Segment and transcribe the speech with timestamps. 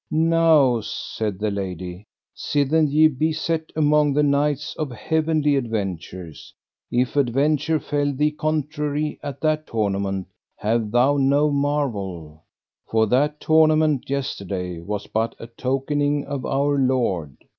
[0.09, 6.55] Now, said the lady, sithen ye be set among the knights of heavenly adventures,
[6.89, 10.25] if adventure fell thee contrary at that tournament
[10.57, 12.41] have thou no marvel,
[12.89, 17.37] for that tournament yesterday was but a tokening of Our Lord.